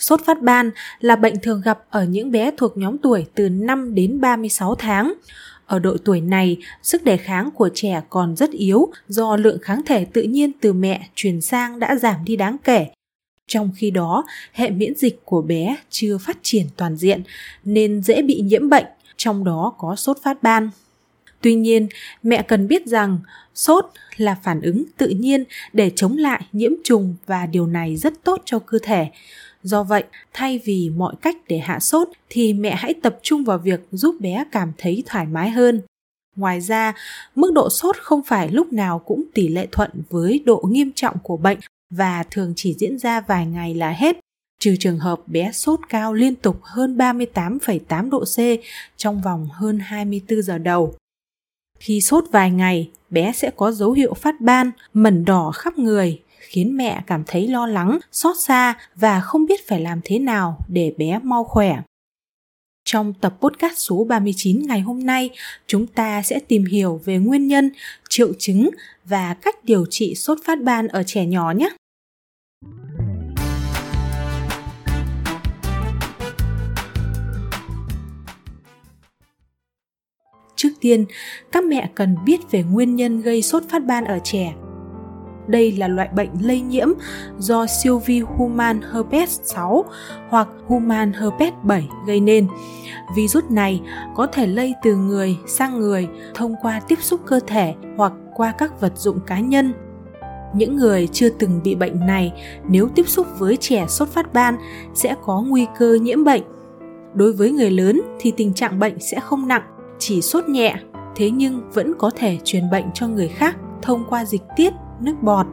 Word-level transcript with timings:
Sốt 0.00 0.20
phát 0.24 0.42
ban 0.42 0.70
là 1.00 1.16
bệnh 1.16 1.40
thường 1.42 1.60
gặp 1.64 1.78
ở 1.90 2.04
những 2.04 2.30
bé 2.30 2.50
thuộc 2.56 2.76
nhóm 2.76 2.98
tuổi 2.98 3.26
từ 3.34 3.48
5 3.48 3.94
đến 3.94 4.20
36 4.20 4.74
tháng. 4.74 5.14
Ở 5.66 5.78
độ 5.78 5.96
tuổi 6.04 6.20
này, 6.20 6.56
sức 6.82 7.04
đề 7.04 7.16
kháng 7.16 7.50
của 7.50 7.70
trẻ 7.74 8.02
còn 8.10 8.36
rất 8.36 8.50
yếu 8.50 8.90
do 9.08 9.36
lượng 9.36 9.58
kháng 9.62 9.82
thể 9.86 10.04
tự 10.04 10.22
nhiên 10.22 10.52
từ 10.60 10.72
mẹ 10.72 11.08
truyền 11.14 11.40
sang 11.40 11.78
đã 11.78 11.96
giảm 11.96 12.24
đi 12.24 12.36
đáng 12.36 12.56
kể. 12.64 12.86
Trong 13.46 13.70
khi 13.76 13.90
đó, 13.90 14.24
hệ 14.52 14.70
miễn 14.70 14.94
dịch 14.94 15.20
của 15.24 15.42
bé 15.42 15.76
chưa 15.90 16.18
phát 16.18 16.38
triển 16.42 16.66
toàn 16.76 16.96
diện 16.96 17.22
nên 17.64 18.02
dễ 18.02 18.22
bị 18.22 18.40
nhiễm 18.40 18.68
bệnh, 18.68 18.86
trong 19.16 19.44
đó 19.44 19.72
có 19.78 19.96
sốt 19.96 20.18
phát 20.22 20.42
ban. 20.42 20.70
Tuy 21.40 21.54
nhiên, 21.54 21.88
mẹ 22.22 22.42
cần 22.42 22.68
biết 22.68 22.86
rằng 22.86 23.18
sốt 23.54 23.84
là 24.16 24.36
phản 24.42 24.60
ứng 24.60 24.84
tự 24.96 25.08
nhiên 25.08 25.44
để 25.72 25.90
chống 25.96 26.16
lại 26.16 26.42
nhiễm 26.52 26.72
trùng 26.84 27.16
và 27.26 27.46
điều 27.46 27.66
này 27.66 27.96
rất 27.96 28.12
tốt 28.24 28.42
cho 28.44 28.58
cơ 28.58 28.78
thể. 28.82 29.06
Do 29.62 29.82
vậy, 29.82 30.04
thay 30.32 30.60
vì 30.64 30.90
mọi 30.96 31.14
cách 31.22 31.36
để 31.48 31.58
hạ 31.58 31.78
sốt 31.80 32.08
thì 32.28 32.52
mẹ 32.52 32.74
hãy 32.74 32.94
tập 32.94 33.18
trung 33.22 33.44
vào 33.44 33.58
việc 33.58 33.80
giúp 33.90 34.16
bé 34.20 34.44
cảm 34.52 34.72
thấy 34.78 35.02
thoải 35.06 35.26
mái 35.26 35.50
hơn. 35.50 35.82
Ngoài 36.36 36.60
ra, 36.60 36.94
mức 37.34 37.52
độ 37.54 37.70
sốt 37.70 37.96
không 37.96 38.22
phải 38.22 38.48
lúc 38.48 38.72
nào 38.72 38.98
cũng 38.98 39.22
tỷ 39.34 39.48
lệ 39.48 39.66
thuận 39.72 39.90
với 40.10 40.42
độ 40.44 40.64
nghiêm 40.68 40.90
trọng 40.94 41.16
của 41.22 41.36
bệnh 41.36 41.58
và 41.90 42.24
thường 42.30 42.52
chỉ 42.56 42.74
diễn 42.78 42.98
ra 42.98 43.20
vài 43.20 43.46
ngày 43.46 43.74
là 43.74 43.90
hết, 43.90 44.16
trừ 44.60 44.76
trường 44.78 44.98
hợp 44.98 45.20
bé 45.28 45.52
sốt 45.52 45.80
cao 45.88 46.14
liên 46.14 46.34
tục 46.34 46.60
hơn 46.62 46.96
38,8 46.96 48.10
độ 48.10 48.24
C 48.24 48.38
trong 48.96 49.20
vòng 49.20 49.48
hơn 49.52 49.78
24 49.78 50.42
giờ 50.42 50.58
đầu. 50.58 50.94
Khi 51.78 52.00
sốt 52.00 52.24
vài 52.32 52.50
ngày, 52.50 52.90
bé 53.10 53.32
sẽ 53.32 53.50
có 53.56 53.72
dấu 53.72 53.92
hiệu 53.92 54.14
phát 54.14 54.40
ban, 54.40 54.70
mẩn 54.92 55.24
đỏ 55.24 55.50
khắp 55.54 55.78
người, 55.78 56.20
khiến 56.40 56.76
mẹ 56.76 57.02
cảm 57.06 57.22
thấy 57.26 57.48
lo 57.48 57.66
lắng, 57.66 57.98
xót 58.12 58.36
xa 58.38 58.74
và 58.94 59.20
không 59.20 59.46
biết 59.46 59.68
phải 59.68 59.80
làm 59.80 60.00
thế 60.04 60.18
nào 60.18 60.58
để 60.68 60.94
bé 60.98 61.18
mau 61.22 61.44
khỏe. 61.44 61.82
Trong 62.84 63.14
tập 63.14 63.36
podcast 63.40 63.74
số 63.76 64.04
39 64.04 64.62
ngày 64.66 64.80
hôm 64.80 65.06
nay, 65.06 65.30
chúng 65.66 65.86
ta 65.86 66.22
sẽ 66.22 66.40
tìm 66.48 66.64
hiểu 66.64 67.00
về 67.04 67.18
nguyên 67.18 67.48
nhân, 67.48 67.70
triệu 68.08 68.32
chứng 68.38 68.70
và 69.04 69.34
cách 69.34 69.64
điều 69.64 69.86
trị 69.90 70.14
sốt 70.14 70.38
phát 70.44 70.62
ban 70.62 70.88
ở 70.88 71.02
trẻ 71.06 71.26
nhỏ 71.26 71.52
nhé. 71.56 71.68
Trước 80.56 80.70
tiên, 80.80 81.06
các 81.52 81.64
mẹ 81.64 81.90
cần 81.94 82.16
biết 82.24 82.40
về 82.50 82.62
nguyên 82.62 82.96
nhân 82.96 83.20
gây 83.20 83.42
sốt 83.42 83.62
phát 83.68 83.84
ban 83.84 84.04
ở 84.04 84.18
trẻ 84.24 84.54
đây 85.50 85.72
là 85.72 85.88
loại 85.88 86.08
bệnh 86.14 86.30
lây 86.40 86.60
nhiễm 86.60 86.88
do 87.38 87.66
siêu 87.66 87.98
vi 87.98 88.20
human 88.20 88.80
herpes 88.92 89.40
6 89.42 89.84
hoặc 90.28 90.48
human 90.66 91.12
herpes 91.12 91.52
7 91.62 91.88
gây 92.06 92.20
nên. 92.20 92.46
Virus 93.16 93.44
này 93.50 93.80
có 94.16 94.26
thể 94.26 94.46
lây 94.46 94.74
từ 94.82 94.96
người 94.96 95.36
sang 95.46 95.80
người 95.80 96.08
thông 96.34 96.54
qua 96.62 96.80
tiếp 96.88 96.98
xúc 97.02 97.20
cơ 97.26 97.40
thể 97.46 97.74
hoặc 97.96 98.12
qua 98.34 98.52
các 98.58 98.80
vật 98.80 98.92
dụng 98.96 99.20
cá 99.26 99.40
nhân. 99.40 99.72
Những 100.54 100.76
người 100.76 101.06
chưa 101.06 101.28
từng 101.28 101.60
bị 101.64 101.74
bệnh 101.74 102.06
này 102.06 102.32
nếu 102.68 102.88
tiếp 102.94 103.08
xúc 103.08 103.26
với 103.38 103.56
trẻ 103.56 103.86
sốt 103.88 104.08
phát 104.08 104.32
ban 104.32 104.56
sẽ 104.94 105.14
có 105.24 105.40
nguy 105.40 105.66
cơ 105.78 105.98
nhiễm 106.02 106.24
bệnh. 106.24 106.42
Đối 107.14 107.32
với 107.32 107.50
người 107.50 107.70
lớn 107.70 108.00
thì 108.20 108.32
tình 108.36 108.54
trạng 108.54 108.78
bệnh 108.78 109.00
sẽ 109.00 109.20
không 109.20 109.48
nặng, 109.48 109.62
chỉ 109.98 110.22
sốt 110.22 110.48
nhẹ, 110.48 110.74
thế 111.16 111.30
nhưng 111.30 111.70
vẫn 111.72 111.92
có 111.98 112.10
thể 112.16 112.38
truyền 112.44 112.70
bệnh 112.70 112.84
cho 112.94 113.08
người 113.08 113.28
khác 113.28 113.56
thông 113.82 114.04
qua 114.08 114.24
dịch 114.24 114.42
tiết 114.56 114.72
nước 115.00 115.22
bọt. 115.22 115.46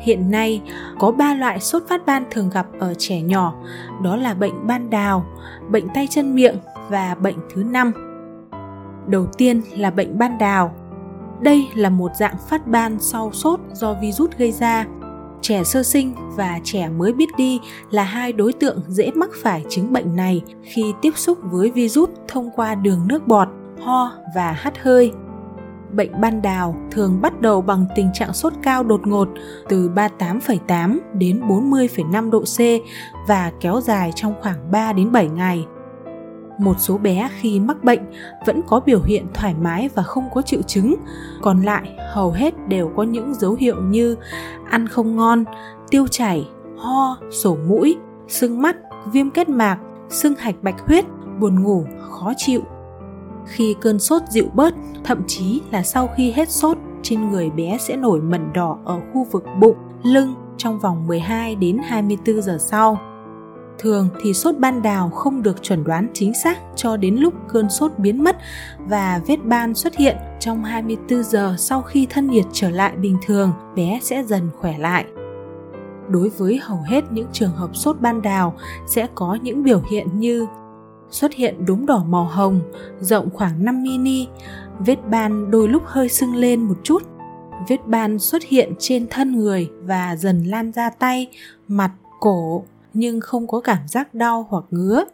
Hiện 0.00 0.30
nay 0.30 0.62
có 0.98 1.10
3 1.10 1.34
loại 1.34 1.60
sốt 1.60 1.82
phát 1.88 2.06
ban 2.06 2.24
thường 2.30 2.50
gặp 2.50 2.66
ở 2.78 2.94
trẻ 2.98 3.20
nhỏ, 3.20 3.54
đó 4.02 4.16
là 4.16 4.34
bệnh 4.34 4.66
ban 4.66 4.90
đào, 4.90 5.26
bệnh 5.70 5.88
tay 5.94 6.06
chân 6.10 6.34
miệng 6.34 6.56
và 6.88 7.14
bệnh 7.14 7.36
thứ 7.54 7.62
năm. 7.62 7.92
Đầu 9.06 9.26
tiên 9.26 9.62
là 9.76 9.90
bệnh 9.90 10.18
ban 10.18 10.38
đào. 10.38 10.74
Đây 11.40 11.68
là 11.74 11.90
một 11.90 12.10
dạng 12.18 12.36
phát 12.48 12.66
ban 12.66 12.98
sau 13.00 13.32
sốt 13.32 13.60
do 13.72 13.94
virus 13.94 14.30
gây 14.38 14.52
ra. 14.52 14.86
Trẻ 15.40 15.64
sơ 15.64 15.82
sinh 15.82 16.14
và 16.36 16.60
trẻ 16.64 16.88
mới 16.88 17.12
biết 17.12 17.28
đi 17.36 17.60
là 17.90 18.04
hai 18.04 18.32
đối 18.32 18.52
tượng 18.52 18.80
dễ 18.88 19.10
mắc 19.14 19.30
phải 19.42 19.64
chứng 19.68 19.92
bệnh 19.92 20.16
này 20.16 20.42
khi 20.62 20.92
tiếp 21.02 21.12
xúc 21.16 21.38
với 21.42 21.70
virus 21.70 22.10
thông 22.28 22.50
qua 22.50 22.74
đường 22.74 23.00
nước 23.08 23.26
bọt, 23.26 23.48
ho 23.80 24.12
và 24.34 24.52
hắt 24.52 24.82
hơi 24.82 25.12
bệnh 25.96 26.20
ban 26.20 26.42
đào 26.42 26.76
thường 26.90 27.20
bắt 27.22 27.40
đầu 27.40 27.62
bằng 27.62 27.86
tình 27.96 28.10
trạng 28.14 28.32
sốt 28.32 28.52
cao 28.62 28.82
đột 28.82 29.06
ngột 29.06 29.28
từ 29.68 29.90
38,8 29.94 30.98
đến 31.14 31.40
40,5 31.48 32.30
độ 32.30 32.40
C 32.40 32.58
và 33.28 33.52
kéo 33.60 33.80
dài 33.80 34.12
trong 34.14 34.34
khoảng 34.40 34.70
3 34.70 34.92
đến 34.92 35.12
7 35.12 35.28
ngày. 35.28 35.66
Một 36.58 36.74
số 36.78 36.98
bé 36.98 37.28
khi 37.40 37.60
mắc 37.60 37.84
bệnh 37.84 38.00
vẫn 38.46 38.60
có 38.66 38.80
biểu 38.80 39.02
hiện 39.02 39.26
thoải 39.34 39.54
mái 39.62 39.88
và 39.94 40.02
không 40.02 40.24
có 40.34 40.42
triệu 40.42 40.62
chứng, 40.62 40.94
còn 41.42 41.62
lại 41.62 41.96
hầu 42.12 42.30
hết 42.30 42.68
đều 42.68 42.92
có 42.96 43.02
những 43.02 43.34
dấu 43.34 43.54
hiệu 43.54 43.82
như 43.82 44.16
ăn 44.70 44.88
không 44.88 45.16
ngon, 45.16 45.44
tiêu 45.90 46.06
chảy, 46.06 46.48
ho, 46.78 47.18
sổ 47.30 47.56
mũi, 47.68 47.96
sưng 48.28 48.62
mắt, 48.62 48.76
viêm 49.12 49.30
kết 49.30 49.48
mạc, 49.48 49.78
sưng 50.08 50.34
hạch 50.34 50.62
bạch 50.62 50.86
huyết, 50.86 51.04
buồn 51.40 51.62
ngủ, 51.62 51.84
khó 52.10 52.32
chịu, 52.36 52.60
khi 53.46 53.76
cơn 53.80 53.98
sốt 53.98 54.22
dịu 54.30 54.46
bớt, 54.54 54.74
thậm 55.04 55.22
chí 55.26 55.62
là 55.70 55.82
sau 55.82 56.08
khi 56.16 56.32
hết 56.32 56.50
sốt, 56.50 56.78
trên 57.02 57.30
người 57.30 57.50
bé 57.50 57.78
sẽ 57.80 57.96
nổi 57.96 58.20
mẩn 58.20 58.52
đỏ 58.52 58.78
ở 58.84 59.00
khu 59.12 59.26
vực 59.30 59.44
bụng, 59.60 59.76
lưng 60.02 60.34
trong 60.56 60.78
vòng 60.78 61.06
12 61.06 61.54
đến 61.54 61.78
24 61.84 62.42
giờ 62.42 62.58
sau. 62.60 62.98
Thường 63.78 64.08
thì 64.22 64.34
sốt 64.34 64.58
ban 64.58 64.82
đào 64.82 65.10
không 65.10 65.42
được 65.42 65.62
chuẩn 65.62 65.84
đoán 65.84 66.08
chính 66.14 66.34
xác 66.34 66.58
cho 66.76 66.96
đến 66.96 67.16
lúc 67.16 67.34
cơn 67.48 67.70
sốt 67.70 67.92
biến 67.98 68.24
mất 68.24 68.36
và 68.78 69.20
vết 69.26 69.44
ban 69.44 69.74
xuất 69.74 69.96
hiện 69.96 70.16
trong 70.40 70.64
24 70.64 71.22
giờ 71.22 71.54
sau 71.58 71.82
khi 71.82 72.06
thân 72.10 72.30
nhiệt 72.30 72.44
trở 72.52 72.70
lại 72.70 72.92
bình 72.96 73.18
thường, 73.26 73.52
bé 73.76 73.98
sẽ 74.02 74.22
dần 74.22 74.50
khỏe 74.60 74.78
lại. 74.78 75.04
Đối 76.08 76.28
với 76.28 76.58
hầu 76.62 76.78
hết 76.86 77.04
những 77.12 77.28
trường 77.32 77.50
hợp 77.50 77.76
sốt 77.76 78.00
ban 78.00 78.22
đào 78.22 78.54
sẽ 78.86 79.06
có 79.14 79.38
những 79.42 79.62
biểu 79.62 79.82
hiện 79.90 80.08
như 80.18 80.46
xuất 81.14 81.34
hiện 81.34 81.66
đốm 81.66 81.86
đỏ 81.86 82.04
màu 82.08 82.24
hồng, 82.24 82.60
rộng 83.00 83.28
khoảng 83.32 83.64
5 83.64 83.84
mm, 83.84 84.08
vết 84.78 84.96
ban 85.10 85.50
đôi 85.50 85.68
lúc 85.68 85.82
hơi 85.86 86.08
sưng 86.08 86.34
lên 86.34 86.62
một 86.62 86.74
chút. 86.82 87.02
Vết 87.68 87.86
ban 87.86 88.18
xuất 88.18 88.42
hiện 88.44 88.72
trên 88.78 89.06
thân 89.10 89.36
người 89.36 89.70
và 89.82 90.16
dần 90.16 90.44
lan 90.44 90.72
ra 90.72 90.90
tay, 90.90 91.26
mặt, 91.68 91.90
cổ 92.20 92.64
nhưng 92.94 93.20
không 93.20 93.46
có 93.46 93.60
cảm 93.60 93.88
giác 93.88 94.14
đau 94.14 94.46
hoặc 94.50 94.64
ngứa. 94.70 95.04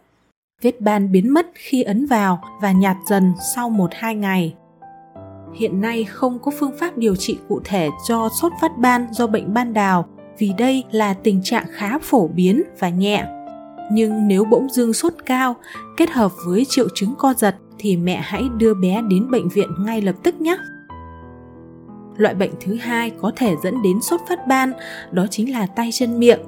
Vết 0.61 0.81
ban 0.81 1.11
biến 1.11 1.33
mất 1.33 1.47
khi 1.53 1.83
ấn 1.83 2.05
vào 2.05 2.43
và 2.61 2.71
nhạt 2.71 2.97
dần 3.09 3.33
sau 3.55 3.69
1-2 3.69 4.13
ngày. 4.13 4.55
Hiện 5.53 5.81
nay 5.81 6.03
không 6.03 6.39
có 6.39 6.51
phương 6.59 6.77
pháp 6.77 6.97
điều 6.97 7.15
trị 7.15 7.37
cụ 7.49 7.61
thể 7.63 7.89
cho 8.07 8.29
sốt 8.41 8.51
phát 8.61 8.77
ban 8.77 9.07
do 9.11 9.27
bệnh 9.27 9.53
ban 9.53 9.73
đào 9.73 10.05
vì 10.37 10.53
đây 10.57 10.83
là 10.91 11.13
tình 11.13 11.41
trạng 11.43 11.65
khá 11.71 11.99
phổ 11.99 12.27
biến 12.27 12.63
và 12.79 12.89
nhẹ 12.89 13.40
nhưng 13.91 14.27
nếu 14.27 14.45
bỗng 14.45 14.69
dưng 14.69 14.93
sốt 14.93 15.13
cao, 15.25 15.55
kết 15.97 16.09
hợp 16.09 16.31
với 16.45 16.65
triệu 16.69 16.87
chứng 16.95 17.15
co 17.17 17.33
giật 17.33 17.55
thì 17.79 17.97
mẹ 17.97 18.21
hãy 18.23 18.43
đưa 18.57 18.73
bé 18.73 19.01
đến 19.09 19.31
bệnh 19.31 19.49
viện 19.49 19.69
ngay 19.79 20.01
lập 20.01 20.15
tức 20.23 20.41
nhé. 20.41 20.57
Loại 22.17 22.35
bệnh 22.35 22.51
thứ 22.61 22.75
hai 22.75 23.09
có 23.09 23.31
thể 23.35 23.55
dẫn 23.63 23.81
đến 23.81 24.01
sốt 24.01 24.21
phát 24.29 24.47
ban, 24.47 24.73
đó 25.11 25.25
chính 25.29 25.51
là 25.51 25.65
tay 25.65 25.89
chân 25.93 26.19
miệng. 26.19 26.39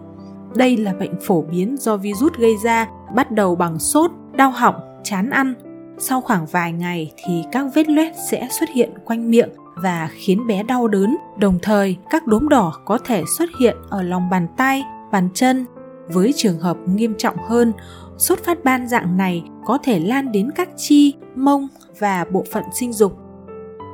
Đây 0.56 0.78
là 0.78 0.94
bệnh 0.94 1.14
phổ 1.22 1.42
biến 1.42 1.76
do 1.80 1.98
virus 1.98 2.34
gây 2.34 2.58
ra, 2.64 2.88
bắt 3.16 3.32
đầu 3.32 3.56
bằng 3.56 3.80
sốt, 3.80 4.12
đau 4.36 4.52
họng, 4.52 4.76
chán 5.03 5.30
ăn. 5.30 5.53
Sau 5.98 6.22
khoảng 6.22 6.46
vài 6.46 6.72
ngày 6.72 7.12
thì 7.18 7.44
các 7.52 7.66
vết 7.76 7.90
loét 7.90 8.14
sẽ 8.30 8.48
xuất 8.59 8.70
hiện 8.70 8.92
quanh 9.06 9.32
miệng 9.32 9.50
và 9.76 10.09
khiến 10.14 10.48
bé 10.48 10.64
đau 10.64 10.88
đớn. 10.88 11.18
Đồng 11.38 11.59
thời, 11.62 11.98
các 12.09 12.28
đốm 12.28 12.50
đỏ 12.50 12.74
có 12.86 12.98
thể 12.98 13.24
xuất 13.38 13.50
hiện 13.59 13.78
ở 13.90 14.02
lòng 14.02 14.30
bàn 14.30 14.48
tay, 14.58 14.84
bàn 15.12 15.30
chân 15.34 15.66
với 16.08 16.34
trường 16.36 16.59
hợp 16.59 16.78
nghiêm 16.88 17.16
trọng 17.17 17.38
hơn, 17.38 17.73
sốt 18.17 18.40
phát 18.40 18.64
ban 18.64 18.88
dạng 18.88 19.17
này 19.17 19.44
có 19.66 19.78
thể 19.84 20.00
lan 20.00 20.32
đến 20.32 20.52
các 20.55 20.70
chi, 20.78 21.14
mông 21.35 21.67
và 22.00 22.26
bộ 22.32 22.44
phận 22.52 22.64
sinh 22.73 22.94
dục. 22.94 23.17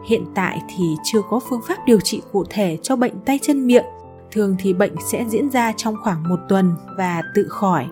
Hiện 0.07 0.25
tại 0.35 0.61
thì 0.77 0.95
chưa 1.03 1.21
có 1.29 1.39
phương 1.39 1.61
pháp 1.67 1.77
điều 1.85 1.99
trị 1.99 2.21
cụ 2.31 2.43
thể 2.49 2.77
cho 2.81 2.95
bệnh 2.95 3.13
tay 3.25 3.39
chân 3.41 3.67
miệng, 3.67 3.85
thường 4.31 4.55
thì 4.59 4.73
bệnh 4.73 4.95
sẽ 5.11 5.25
diễn 5.27 5.49
ra 5.49 5.73
trong 5.77 5.95
khoảng 6.03 6.29
một 6.29 6.39
tuần 6.49 6.75
và 6.97 7.21
tự 7.35 7.47
khỏi. 7.47 7.85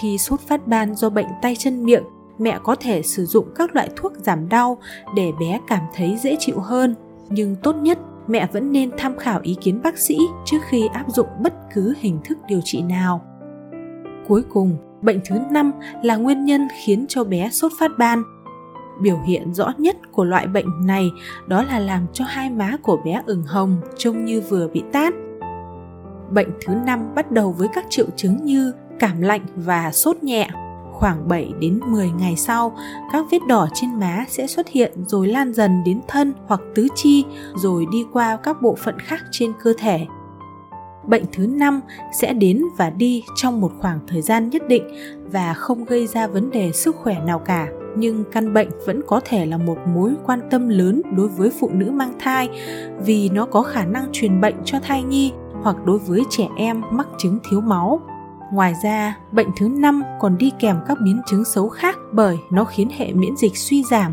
Khi 0.00 0.18
sốt 0.18 0.40
phát 0.40 0.66
ban 0.66 0.94
do 0.94 1.10
bệnh 1.10 1.26
tay 1.42 1.56
chân 1.56 1.84
miệng, 1.84 2.04
mẹ 2.38 2.58
có 2.64 2.74
thể 2.80 3.02
sử 3.02 3.26
dụng 3.26 3.46
các 3.54 3.74
loại 3.74 3.88
thuốc 3.96 4.12
giảm 4.16 4.48
đau 4.48 4.78
để 5.16 5.32
bé 5.40 5.60
cảm 5.66 5.82
thấy 5.94 6.18
dễ 6.22 6.36
chịu 6.38 6.58
hơn, 6.58 6.94
nhưng 7.28 7.56
tốt 7.62 7.76
nhất 7.76 7.98
mẹ 8.26 8.46
vẫn 8.52 8.72
nên 8.72 8.90
tham 8.98 9.16
khảo 9.18 9.40
ý 9.42 9.56
kiến 9.60 9.80
bác 9.82 9.98
sĩ 9.98 10.18
trước 10.44 10.58
khi 10.68 10.88
áp 10.92 11.04
dụng 11.08 11.28
bất 11.40 11.54
cứ 11.74 11.94
hình 12.00 12.18
thức 12.24 12.38
điều 12.48 12.60
trị 12.64 12.82
nào. 12.82 13.22
Cuối 14.28 14.42
cùng, 14.52 14.76
bệnh 15.02 15.20
thứ 15.24 15.38
năm 15.50 15.72
là 16.02 16.16
nguyên 16.16 16.44
nhân 16.44 16.68
khiến 16.84 17.06
cho 17.08 17.24
bé 17.24 17.48
sốt 17.50 17.72
phát 17.78 17.90
ban. 17.98 18.22
Biểu 19.02 19.18
hiện 19.26 19.54
rõ 19.54 19.72
nhất 19.78 19.96
của 20.12 20.24
loại 20.24 20.46
bệnh 20.46 20.86
này 20.86 21.10
đó 21.46 21.62
là 21.62 21.78
làm 21.78 22.06
cho 22.12 22.24
hai 22.28 22.50
má 22.50 22.76
của 22.82 22.96
bé 23.04 23.22
ửng 23.26 23.42
hồng 23.42 23.76
trông 23.98 24.24
như 24.24 24.40
vừa 24.40 24.68
bị 24.68 24.82
tát. 24.92 25.14
Bệnh 26.30 26.48
thứ 26.66 26.74
năm 26.74 27.14
bắt 27.14 27.30
đầu 27.30 27.52
với 27.52 27.68
các 27.74 27.84
triệu 27.90 28.06
chứng 28.16 28.44
như 28.44 28.72
cảm 28.98 29.20
lạnh 29.20 29.46
và 29.56 29.90
sốt 29.92 30.22
nhẹ. 30.22 30.48
Khoảng 31.02 31.28
7 31.28 31.52
đến 31.60 31.80
10 31.86 32.10
ngày 32.10 32.36
sau, 32.36 32.76
các 33.12 33.24
vết 33.30 33.38
đỏ 33.48 33.68
trên 33.74 34.00
má 34.00 34.24
sẽ 34.28 34.46
xuất 34.46 34.68
hiện 34.68 34.92
rồi 35.06 35.26
lan 35.26 35.52
dần 35.52 35.82
đến 35.84 36.00
thân 36.08 36.32
hoặc 36.46 36.60
tứ 36.74 36.88
chi 36.94 37.24
rồi 37.54 37.86
đi 37.92 38.04
qua 38.12 38.36
các 38.36 38.62
bộ 38.62 38.74
phận 38.74 38.98
khác 38.98 39.20
trên 39.30 39.52
cơ 39.62 39.74
thể. 39.78 40.06
Bệnh 41.06 41.24
thứ 41.32 41.46
năm 41.46 41.80
sẽ 42.20 42.32
đến 42.32 42.64
và 42.76 42.90
đi 42.90 43.24
trong 43.36 43.60
một 43.60 43.72
khoảng 43.78 43.98
thời 44.06 44.22
gian 44.22 44.50
nhất 44.50 44.62
định 44.68 44.84
và 45.32 45.54
không 45.54 45.84
gây 45.84 46.06
ra 46.06 46.26
vấn 46.26 46.50
đề 46.50 46.72
sức 46.72 46.96
khỏe 46.96 47.16
nào 47.26 47.38
cả 47.38 47.68
nhưng 47.96 48.24
căn 48.32 48.54
bệnh 48.54 48.68
vẫn 48.86 49.00
có 49.06 49.20
thể 49.24 49.46
là 49.46 49.58
một 49.58 49.78
mối 49.86 50.14
quan 50.26 50.40
tâm 50.50 50.68
lớn 50.68 51.02
đối 51.16 51.28
với 51.28 51.50
phụ 51.60 51.70
nữ 51.72 51.90
mang 51.90 52.12
thai 52.18 52.48
vì 53.04 53.28
nó 53.28 53.46
có 53.46 53.62
khả 53.62 53.84
năng 53.84 54.08
truyền 54.12 54.40
bệnh 54.40 54.56
cho 54.64 54.78
thai 54.80 55.02
nhi 55.02 55.32
hoặc 55.62 55.76
đối 55.84 55.98
với 55.98 56.22
trẻ 56.30 56.48
em 56.56 56.82
mắc 56.90 57.08
chứng 57.18 57.38
thiếu 57.50 57.60
máu. 57.60 58.00
Ngoài 58.52 58.74
ra, 58.82 59.16
bệnh 59.32 59.48
thứ 59.56 59.68
năm 59.68 60.02
còn 60.20 60.38
đi 60.38 60.52
kèm 60.60 60.76
các 60.86 60.98
biến 61.04 61.20
chứng 61.26 61.44
xấu 61.44 61.68
khác 61.68 61.98
bởi 62.12 62.38
nó 62.50 62.64
khiến 62.64 62.88
hệ 62.96 63.12
miễn 63.12 63.36
dịch 63.36 63.56
suy 63.56 63.84
giảm. 63.84 64.12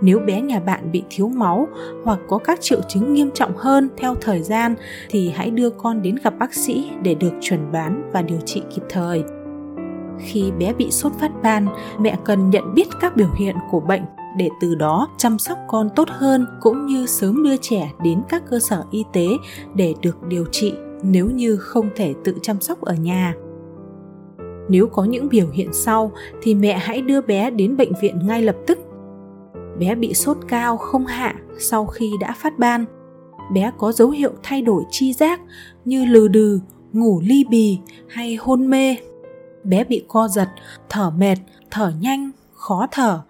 Nếu 0.00 0.18
bé 0.18 0.40
nhà 0.40 0.60
bạn 0.60 0.92
bị 0.92 1.02
thiếu 1.10 1.28
máu 1.28 1.68
hoặc 2.04 2.18
có 2.28 2.38
các 2.38 2.60
triệu 2.60 2.80
chứng 2.88 3.14
nghiêm 3.14 3.30
trọng 3.34 3.56
hơn 3.56 3.88
theo 3.96 4.14
thời 4.14 4.42
gian 4.42 4.74
thì 5.10 5.30
hãy 5.30 5.50
đưa 5.50 5.70
con 5.70 6.02
đến 6.02 6.16
gặp 6.24 6.34
bác 6.38 6.54
sĩ 6.54 6.90
để 7.02 7.14
được 7.14 7.32
chuẩn 7.40 7.72
đoán 7.72 8.10
và 8.12 8.22
điều 8.22 8.40
trị 8.40 8.62
kịp 8.74 8.82
thời. 8.88 9.24
Khi 10.18 10.50
bé 10.58 10.72
bị 10.72 10.90
sốt 10.90 11.12
phát 11.20 11.30
ban, 11.42 11.66
mẹ 11.98 12.18
cần 12.24 12.50
nhận 12.50 12.74
biết 12.74 12.88
các 13.00 13.16
biểu 13.16 13.30
hiện 13.38 13.56
của 13.70 13.80
bệnh 13.80 14.02
để 14.36 14.48
từ 14.60 14.74
đó 14.74 15.08
chăm 15.18 15.38
sóc 15.38 15.58
con 15.68 15.90
tốt 15.96 16.08
hơn 16.10 16.46
cũng 16.60 16.86
như 16.86 17.06
sớm 17.06 17.42
đưa 17.44 17.56
trẻ 17.56 17.92
đến 18.02 18.22
các 18.28 18.42
cơ 18.50 18.58
sở 18.58 18.84
y 18.90 19.04
tế 19.12 19.28
để 19.74 19.94
được 20.02 20.22
điều 20.22 20.44
trị 20.52 20.74
nếu 21.02 21.26
như 21.26 21.56
không 21.56 21.88
thể 21.96 22.14
tự 22.24 22.34
chăm 22.42 22.60
sóc 22.60 22.80
ở 22.80 22.94
nhà. 22.94 23.34
Nếu 24.68 24.86
có 24.86 25.04
những 25.04 25.28
biểu 25.28 25.50
hiện 25.50 25.72
sau 25.72 26.12
thì 26.42 26.54
mẹ 26.54 26.78
hãy 26.78 27.00
đưa 27.00 27.20
bé 27.20 27.50
đến 27.50 27.76
bệnh 27.76 27.92
viện 28.00 28.26
ngay 28.26 28.42
lập 28.42 28.56
tức. 28.66 28.78
Bé 29.78 29.94
bị 29.94 30.14
sốt 30.14 30.36
cao 30.48 30.76
không 30.76 31.06
hạ 31.06 31.34
sau 31.58 31.86
khi 31.86 32.12
đã 32.20 32.34
phát 32.38 32.58
ban. 32.58 32.84
Bé 33.52 33.72
có 33.78 33.92
dấu 33.92 34.10
hiệu 34.10 34.32
thay 34.42 34.62
đổi 34.62 34.82
chi 34.90 35.12
giác 35.12 35.40
như 35.84 36.04
lừ 36.04 36.28
đừ, 36.28 36.60
ngủ 36.92 37.20
ly 37.24 37.44
bì 37.50 37.78
hay 38.08 38.36
hôn 38.36 38.70
mê 38.70 38.96
bé 39.66 39.84
bị 39.84 40.04
co 40.08 40.28
giật, 40.28 40.48
thở 40.88 41.10
mệt, 41.10 41.36
thở 41.70 41.92
nhanh, 42.00 42.30
khó 42.52 42.86
thở. 42.90 43.20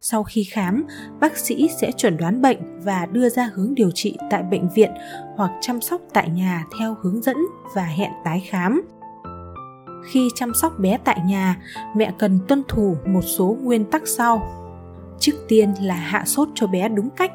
Sau 0.00 0.22
khi 0.22 0.44
khám, 0.44 0.84
bác 1.20 1.36
sĩ 1.36 1.68
sẽ 1.80 1.92
chuẩn 1.92 2.16
đoán 2.16 2.42
bệnh 2.42 2.58
và 2.84 3.06
đưa 3.06 3.28
ra 3.28 3.50
hướng 3.54 3.74
điều 3.74 3.90
trị 3.90 4.16
tại 4.30 4.42
bệnh 4.42 4.68
viện 4.74 4.90
hoặc 5.36 5.52
chăm 5.60 5.80
sóc 5.80 6.00
tại 6.12 6.30
nhà 6.30 6.64
theo 6.78 6.96
hướng 7.02 7.22
dẫn 7.22 7.36
và 7.74 7.82
hẹn 7.82 8.10
tái 8.24 8.42
khám. 8.48 8.82
Khi 10.04 10.28
chăm 10.34 10.54
sóc 10.54 10.78
bé 10.78 10.98
tại 11.04 11.20
nhà, 11.26 11.56
mẹ 11.96 12.12
cần 12.18 12.38
tuân 12.48 12.62
thủ 12.68 12.96
một 13.06 13.22
số 13.22 13.56
nguyên 13.62 13.84
tắc 13.84 14.02
sau. 14.08 14.50
Trước 15.18 15.32
tiên 15.48 15.74
là 15.80 15.94
hạ 15.94 16.24
sốt 16.26 16.48
cho 16.54 16.66
bé 16.66 16.88
đúng 16.88 17.10
cách. 17.10 17.32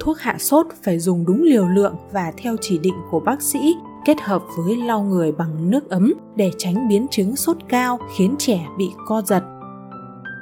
Thuốc 0.00 0.18
hạ 0.18 0.36
sốt 0.38 0.66
phải 0.82 0.98
dùng 0.98 1.24
đúng 1.26 1.42
liều 1.42 1.68
lượng 1.68 1.96
và 2.12 2.32
theo 2.36 2.56
chỉ 2.60 2.78
định 2.78 2.94
của 3.10 3.20
bác 3.20 3.42
sĩ 3.42 3.74
kết 4.04 4.20
hợp 4.20 4.42
với 4.56 4.76
lau 4.76 5.02
người 5.02 5.32
bằng 5.32 5.70
nước 5.70 5.90
ấm 5.90 6.12
để 6.36 6.50
tránh 6.58 6.88
biến 6.88 7.06
chứng 7.10 7.36
sốt 7.36 7.56
cao 7.68 7.98
khiến 8.16 8.34
trẻ 8.38 8.66
bị 8.78 8.90
co 9.06 9.22
giật. 9.22 9.57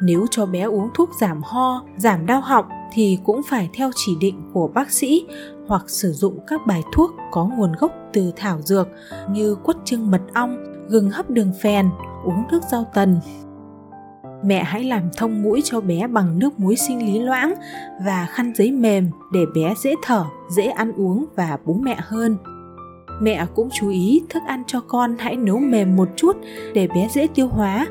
Nếu 0.02 0.26
cho 0.30 0.46
bé 0.46 0.62
uống 0.62 0.88
thuốc 0.94 1.10
giảm 1.20 1.42
ho, 1.44 1.84
giảm 1.96 2.26
đau 2.26 2.40
họng 2.40 2.64
thì 2.92 3.18
cũng 3.24 3.42
phải 3.42 3.70
theo 3.72 3.90
chỉ 3.94 4.16
định 4.20 4.42
của 4.52 4.68
bác 4.74 4.90
sĩ 4.90 5.26
hoặc 5.66 5.82
sử 5.86 6.12
dụng 6.12 6.38
các 6.46 6.66
bài 6.66 6.82
thuốc 6.92 7.14
có 7.30 7.44
nguồn 7.44 7.72
gốc 7.72 7.92
từ 8.12 8.32
thảo 8.36 8.60
dược 8.62 8.88
như 9.30 9.54
quất 9.54 9.76
trưng 9.84 10.10
mật 10.10 10.22
ong, 10.34 10.64
gừng 10.88 11.10
hấp 11.10 11.30
đường 11.30 11.52
phèn, 11.62 11.88
uống 12.24 12.44
nước 12.50 12.60
rau 12.70 12.86
tần. 12.94 13.20
Mẹ 14.44 14.64
hãy 14.64 14.84
làm 14.84 15.02
thông 15.16 15.42
mũi 15.42 15.60
cho 15.64 15.80
bé 15.80 16.06
bằng 16.06 16.38
nước 16.38 16.60
muối 16.60 16.76
sinh 16.76 17.06
lý 17.06 17.18
loãng 17.18 17.54
và 18.04 18.26
khăn 18.30 18.52
giấy 18.56 18.72
mềm 18.72 19.10
để 19.32 19.40
bé 19.54 19.74
dễ 19.82 19.94
thở, 20.02 20.24
dễ 20.50 20.66
ăn 20.66 20.92
uống 20.92 21.24
và 21.36 21.58
bú 21.64 21.74
mẹ 21.74 21.96
hơn. 21.98 22.36
Mẹ 23.20 23.46
cũng 23.54 23.68
chú 23.72 23.88
ý 23.88 24.22
thức 24.28 24.42
ăn 24.46 24.62
cho 24.66 24.80
con 24.80 25.16
hãy 25.18 25.36
nấu 25.36 25.58
mềm 25.58 25.96
một 25.96 26.08
chút 26.16 26.36
để 26.74 26.88
bé 26.94 27.08
dễ 27.12 27.26
tiêu 27.34 27.48
hóa. 27.48 27.86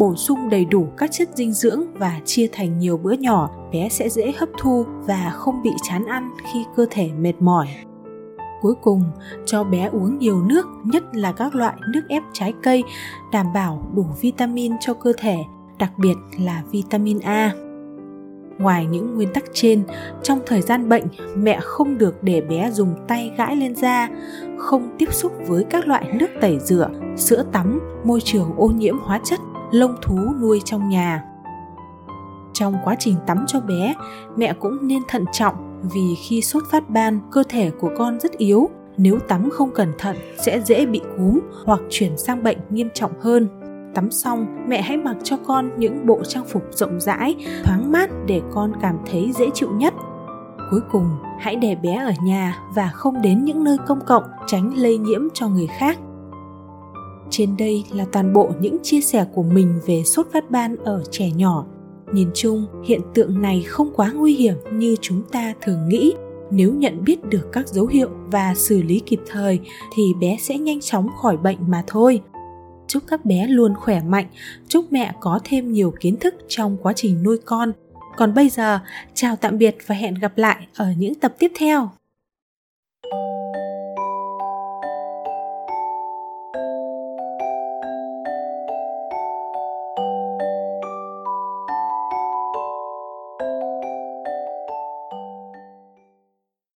Bổ 0.00 0.14
sung 0.14 0.48
đầy 0.50 0.64
đủ 0.64 0.86
các 0.96 1.12
chất 1.12 1.28
dinh 1.34 1.52
dưỡng 1.52 1.84
và 1.94 2.20
chia 2.24 2.48
thành 2.52 2.78
nhiều 2.78 2.98
bữa 2.98 3.12
nhỏ, 3.12 3.50
bé 3.72 3.88
sẽ 3.88 4.08
dễ 4.08 4.32
hấp 4.38 4.48
thu 4.58 4.84
và 5.06 5.30
không 5.34 5.62
bị 5.62 5.70
chán 5.82 6.06
ăn 6.06 6.30
khi 6.52 6.64
cơ 6.76 6.86
thể 6.90 7.10
mệt 7.18 7.32
mỏi. 7.40 7.66
Cuối 8.60 8.74
cùng, 8.82 9.02
cho 9.46 9.64
bé 9.64 9.88
uống 9.92 10.18
nhiều 10.18 10.42
nước, 10.42 10.66
nhất 10.84 11.02
là 11.12 11.32
các 11.32 11.54
loại 11.54 11.74
nước 11.88 12.00
ép 12.08 12.22
trái 12.32 12.54
cây, 12.62 12.84
đảm 13.32 13.46
bảo 13.54 13.90
đủ 13.94 14.06
vitamin 14.20 14.72
cho 14.80 14.94
cơ 14.94 15.12
thể, 15.18 15.36
đặc 15.78 15.92
biệt 15.98 16.14
là 16.38 16.62
vitamin 16.70 17.18
A. 17.20 17.52
Ngoài 18.58 18.86
những 18.86 19.14
nguyên 19.14 19.32
tắc 19.32 19.44
trên, 19.52 19.82
trong 20.22 20.38
thời 20.46 20.60
gian 20.60 20.88
bệnh, 20.88 21.04
mẹ 21.36 21.58
không 21.62 21.98
được 21.98 22.22
để 22.22 22.40
bé 22.40 22.70
dùng 22.70 22.94
tay 23.08 23.32
gãi 23.36 23.56
lên 23.56 23.74
da, 23.74 24.08
không 24.58 24.94
tiếp 24.98 25.12
xúc 25.12 25.32
với 25.46 25.64
các 25.64 25.88
loại 25.88 26.04
nước 26.14 26.28
tẩy 26.40 26.58
rửa, 26.58 26.90
sữa 27.16 27.44
tắm, 27.52 27.80
môi 28.04 28.20
trường 28.20 28.52
ô 28.56 28.66
nhiễm 28.66 28.98
hóa 28.98 29.20
chất, 29.24 29.40
lông 29.70 29.94
thú 30.02 30.18
nuôi 30.40 30.60
trong 30.64 30.88
nhà. 30.88 31.24
Trong 32.52 32.74
quá 32.84 32.96
trình 32.98 33.16
tắm 33.26 33.44
cho 33.46 33.60
bé, 33.60 33.94
mẹ 34.36 34.52
cũng 34.52 34.88
nên 34.88 35.02
thận 35.08 35.24
trọng 35.32 35.80
vì 35.94 36.14
khi 36.14 36.42
sốt 36.42 36.62
phát 36.70 36.90
ban, 36.90 37.20
cơ 37.30 37.42
thể 37.48 37.70
của 37.80 37.90
con 37.98 38.20
rất 38.20 38.32
yếu, 38.32 38.70
nếu 38.96 39.18
tắm 39.18 39.50
không 39.52 39.70
cẩn 39.74 39.92
thận 39.98 40.16
sẽ 40.38 40.60
dễ 40.60 40.86
bị 40.86 41.00
cúm 41.18 41.40
hoặc 41.64 41.80
chuyển 41.90 42.18
sang 42.18 42.42
bệnh 42.42 42.58
nghiêm 42.70 42.88
trọng 42.94 43.12
hơn 43.20 43.60
Tắm 43.94 44.10
xong, 44.10 44.46
mẹ 44.68 44.82
hãy 44.82 44.96
mặc 44.96 45.16
cho 45.22 45.36
con 45.46 45.70
những 45.76 46.06
bộ 46.06 46.24
trang 46.24 46.44
phục 46.44 46.62
rộng 46.70 47.00
rãi, 47.00 47.34
thoáng 47.64 47.92
mát 47.92 48.10
để 48.26 48.42
con 48.52 48.72
cảm 48.82 48.98
thấy 49.10 49.32
dễ 49.38 49.46
chịu 49.54 49.68
nhất. 49.70 49.94
Cuối 50.70 50.80
cùng, 50.92 51.06
hãy 51.38 51.56
để 51.56 51.74
bé 51.74 51.94
ở 51.94 52.12
nhà 52.22 52.58
và 52.74 52.90
không 52.94 53.22
đến 53.22 53.44
những 53.44 53.64
nơi 53.64 53.76
công 53.86 54.00
cộng 54.06 54.24
tránh 54.46 54.72
lây 54.76 54.98
nhiễm 54.98 55.20
cho 55.34 55.48
người 55.48 55.66
khác. 55.66 55.98
Trên 57.30 57.56
đây 57.56 57.84
là 57.90 58.06
toàn 58.12 58.32
bộ 58.32 58.50
những 58.60 58.78
chia 58.82 59.00
sẻ 59.00 59.26
của 59.34 59.42
mình 59.42 59.80
về 59.86 60.02
sốt 60.04 60.26
phát 60.32 60.50
ban 60.50 60.76
ở 60.76 61.02
trẻ 61.10 61.30
nhỏ. 61.36 61.66
Nhìn 62.12 62.28
chung, 62.34 62.66
hiện 62.84 63.00
tượng 63.14 63.42
này 63.42 63.62
không 63.62 63.92
quá 63.94 64.12
nguy 64.12 64.34
hiểm 64.34 64.54
như 64.72 64.96
chúng 65.00 65.22
ta 65.32 65.54
thường 65.60 65.88
nghĩ. 65.88 66.12
Nếu 66.50 66.74
nhận 66.74 67.04
biết 67.04 67.24
được 67.24 67.48
các 67.52 67.68
dấu 67.68 67.86
hiệu 67.86 68.08
và 68.26 68.54
xử 68.54 68.82
lý 68.82 69.00
kịp 69.06 69.20
thời 69.26 69.60
thì 69.94 70.02
bé 70.20 70.36
sẽ 70.40 70.58
nhanh 70.58 70.80
chóng 70.80 71.08
khỏi 71.22 71.36
bệnh 71.36 71.58
mà 71.68 71.84
thôi 71.86 72.20
chúc 72.90 73.02
các 73.06 73.24
bé 73.24 73.46
luôn 73.46 73.74
khỏe 73.74 74.00
mạnh, 74.00 74.26
chúc 74.68 74.92
mẹ 74.92 75.12
có 75.20 75.40
thêm 75.44 75.72
nhiều 75.72 75.94
kiến 76.00 76.16
thức 76.16 76.34
trong 76.48 76.76
quá 76.82 76.92
trình 76.96 77.22
nuôi 77.22 77.38
con. 77.44 77.72
Còn 78.16 78.34
bây 78.34 78.48
giờ, 78.48 78.78
chào 79.14 79.36
tạm 79.36 79.58
biệt 79.58 79.76
và 79.86 79.94
hẹn 79.94 80.14
gặp 80.14 80.38
lại 80.38 80.66
ở 80.76 80.86
những 80.98 81.14
tập 81.14 81.34
tiếp 81.38 81.52
theo. 81.58 81.90